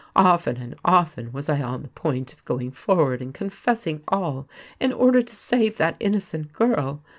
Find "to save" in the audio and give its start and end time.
5.21-5.77